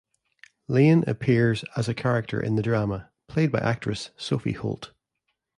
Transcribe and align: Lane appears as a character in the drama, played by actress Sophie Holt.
Lane 0.67 1.03
appears 1.05 1.63
as 1.77 1.87
a 1.87 1.93
character 1.93 2.41
in 2.41 2.55
the 2.55 2.63
drama, 2.63 3.11
played 3.27 3.51
by 3.51 3.59
actress 3.59 4.09
Sophie 4.17 4.53
Holt. 4.53 4.93